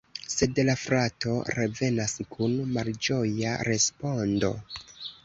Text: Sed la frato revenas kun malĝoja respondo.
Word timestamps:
Sed 0.35 0.59
la 0.69 0.73
frato 0.83 1.35
revenas 1.57 2.15
kun 2.37 2.55
malĝoja 2.79 3.53
respondo. 3.69 4.51